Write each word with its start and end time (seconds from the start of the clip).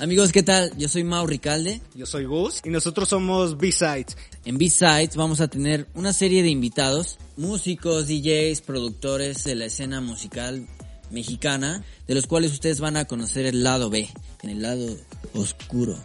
Amigos, 0.00 0.32
¿qué 0.32 0.42
tal? 0.42 0.74
Yo 0.78 0.88
soy 0.88 1.04
Mau 1.04 1.26
Ricalde. 1.26 1.82
Yo 1.94 2.06
soy 2.06 2.24
Gus 2.24 2.62
y 2.64 2.70
nosotros 2.70 3.06
somos 3.06 3.58
B-Sides. 3.58 4.16
En 4.46 4.56
B-Sides 4.56 5.14
vamos 5.14 5.42
a 5.42 5.48
tener 5.48 5.88
una 5.94 6.14
serie 6.14 6.42
de 6.42 6.48
invitados, 6.48 7.18
músicos, 7.36 8.08
DJs, 8.08 8.62
productores 8.62 9.44
de 9.44 9.56
la 9.56 9.66
escena 9.66 10.00
musical 10.00 10.66
mexicana, 11.10 11.84
de 12.08 12.14
los 12.14 12.26
cuales 12.26 12.52
ustedes 12.52 12.80
van 12.80 12.96
a 12.96 13.04
conocer 13.04 13.44
el 13.44 13.62
lado 13.62 13.90
B, 13.90 14.08
en 14.42 14.48
el 14.48 14.62
lado 14.62 14.96
oscuro. 15.34 15.96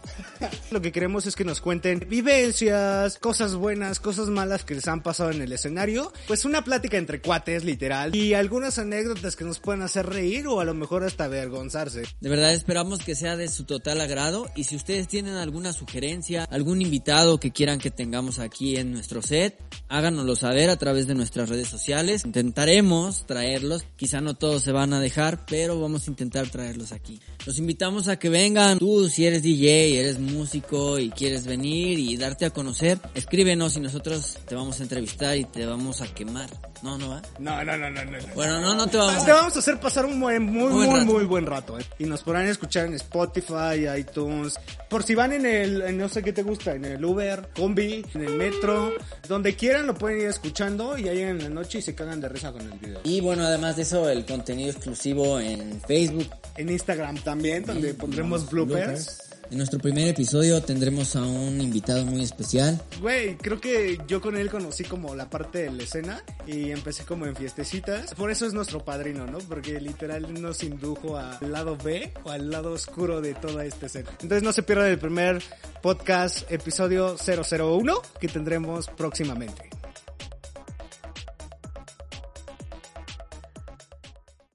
Lo 0.70 0.80
que 0.80 0.92
queremos 0.92 1.26
es 1.26 1.36
que 1.36 1.44
nos 1.44 1.60
cuenten 1.60 2.06
vivencias, 2.08 3.18
cosas 3.18 3.54
buenas, 3.54 4.00
cosas 4.00 4.28
malas 4.28 4.64
que 4.64 4.74
les 4.74 4.88
han 4.88 5.02
pasado 5.02 5.30
en 5.30 5.42
el 5.42 5.52
escenario. 5.52 6.12
Pues 6.26 6.44
una 6.44 6.64
plática 6.64 6.96
entre 6.96 7.20
cuates, 7.20 7.64
literal. 7.64 8.14
Y 8.14 8.34
algunas 8.34 8.78
anécdotas 8.78 9.36
que 9.36 9.44
nos 9.44 9.58
pueden 9.58 9.82
hacer 9.82 10.06
reír 10.06 10.46
o 10.46 10.60
a 10.60 10.64
lo 10.64 10.74
mejor 10.74 11.04
hasta 11.04 11.24
avergonzarse. 11.24 12.02
De 12.20 12.28
verdad 12.28 12.52
esperamos 12.52 13.00
que 13.00 13.14
sea 13.14 13.36
de 13.36 13.48
su 13.48 13.64
total 13.64 14.00
agrado 14.00 14.48
y 14.56 14.64
si 14.64 14.76
ustedes 14.76 15.08
tienen 15.08 15.34
alguna 15.34 15.72
sugerencia, 15.72 16.44
algún 16.50 16.82
invitado 16.82 17.38
que 17.38 17.50
quieran 17.50 17.78
que 17.78 17.90
tengamos 17.90 18.38
aquí 18.38 18.76
en 18.76 18.92
nuestro 18.92 19.22
set, 19.22 19.58
háganoslo 19.88 20.36
saber 20.36 20.70
a 20.70 20.76
través 20.76 21.06
de 21.06 21.14
nuestras 21.14 21.48
redes 21.48 21.68
sociales. 21.68 22.24
Intentaremos 22.24 23.26
traerlos, 23.26 23.84
quizá 23.96 24.20
no 24.20 24.34
todos 24.34 24.62
se 24.62 24.72
van 24.72 24.92
a 24.92 25.00
dejar, 25.00 25.46
pero 25.46 25.80
vamos 25.80 26.06
a 26.06 26.10
intentar 26.10 26.48
traerlos 26.48 26.92
aquí. 26.92 27.20
Los 27.44 27.58
invitamos 27.58 28.08
a 28.08 28.18
que 28.18 28.28
vengan. 28.28 28.78
Tú, 28.78 29.08
si 29.16 29.24
eres 29.24 29.42
DJ, 29.42 29.98
eres 29.98 30.18
músico 30.18 30.98
y 30.98 31.08
quieres 31.08 31.46
venir 31.46 31.98
y 31.98 32.18
darte 32.18 32.44
a 32.44 32.50
conocer, 32.50 32.98
escríbenos 33.14 33.74
y 33.78 33.80
nosotros 33.80 34.36
te 34.46 34.54
vamos 34.54 34.78
a 34.78 34.82
entrevistar 34.82 35.38
y 35.38 35.46
te 35.46 35.64
vamos 35.64 36.02
a 36.02 36.06
quemar. 36.06 36.50
No, 36.82 36.98
no 36.98 37.08
va. 37.08 37.22
No, 37.38 37.64
no, 37.64 37.78
no, 37.78 37.88
no, 37.88 38.04
no. 38.04 38.18
Bueno, 38.34 38.60
no, 38.60 38.74
no 38.74 38.86
te 38.86 38.98
vamos. 38.98 39.24
Te 39.24 39.32
vamos 39.32 39.56
a 39.56 39.60
hacer 39.60 39.80
pasar 39.80 40.04
un 40.04 40.20
buen, 40.20 40.42
muy, 40.42 40.70
Buen 40.70 40.90
muy, 40.90 40.98
rato. 40.98 41.06
muy 41.06 41.24
buen 41.24 41.46
rato. 41.46 41.78
¿eh? 41.78 41.84
Y 41.98 42.04
nos 42.04 42.22
podrán 42.22 42.46
escuchar 42.46 42.84
en 42.84 42.92
Spotify, 42.92 43.88
iTunes. 43.98 44.60
Por 44.90 45.02
si 45.02 45.14
van 45.14 45.32
en 45.32 45.46
el, 45.46 45.80
en 45.80 45.96
no 45.96 46.10
sé 46.10 46.22
qué 46.22 46.34
te 46.34 46.42
gusta, 46.42 46.74
en 46.74 46.84
el 46.84 47.02
Uber, 47.02 47.48
combi, 47.56 48.04
en 48.12 48.20
el 48.20 48.34
metro, 48.34 48.92
donde 49.26 49.56
quieran 49.56 49.86
lo 49.86 49.94
pueden 49.94 50.20
ir 50.20 50.26
escuchando 50.26 50.98
y 50.98 51.08
ahí 51.08 51.20
en 51.22 51.42
la 51.42 51.48
noche 51.48 51.78
y 51.78 51.82
se 51.82 51.94
cagan 51.94 52.20
de 52.20 52.28
risa 52.28 52.52
con 52.52 52.70
el 52.70 52.78
video. 52.78 53.00
Y 53.04 53.22
bueno, 53.22 53.44
además 53.44 53.76
de 53.76 53.82
eso, 53.84 54.10
el 54.10 54.26
contenido 54.26 54.72
exclusivo 54.72 55.40
en 55.40 55.80
Facebook. 55.80 56.28
En 56.56 56.70
Instagram 56.70 57.16
también, 57.18 57.64
donde 57.64 57.94
pondremos 57.94 58.50
bloopers. 58.50 59.26
En 59.50 59.58
nuestro 59.58 59.78
primer 59.78 60.08
episodio 60.08 60.60
tendremos 60.60 61.14
a 61.14 61.22
un 61.22 61.60
invitado 61.60 62.04
muy 62.04 62.22
especial. 62.22 62.80
Güey, 63.00 63.36
creo 63.36 63.60
que 63.60 63.96
yo 64.08 64.20
con 64.20 64.36
él 64.36 64.50
conocí 64.50 64.82
como 64.82 65.14
la 65.14 65.30
parte 65.30 65.58
de 65.58 65.70
la 65.70 65.84
escena 65.84 66.24
y 66.48 66.72
empecé 66.72 67.04
como 67.04 67.26
en 67.26 67.36
fiestecitas. 67.36 68.12
Por 68.14 68.32
eso 68.32 68.44
es 68.46 68.54
nuestro 68.54 68.84
padrino, 68.84 69.26
¿no? 69.26 69.38
Porque 69.38 69.80
literal 69.80 70.34
nos 70.40 70.64
indujo 70.64 71.16
al 71.16 71.52
lado 71.52 71.76
B 71.76 72.12
o 72.24 72.30
al 72.30 72.50
lado 72.50 72.72
oscuro 72.72 73.20
de 73.20 73.34
toda 73.34 73.64
esta 73.64 73.86
escena. 73.86 74.10
Entonces 74.20 74.42
no 74.42 74.52
se 74.52 74.64
pierdan 74.64 74.88
el 74.88 74.98
primer 74.98 75.40
podcast 75.80 76.50
episodio 76.50 77.16
001 77.16 78.02
que 78.20 78.26
tendremos 78.26 78.88
próximamente. 78.88 79.75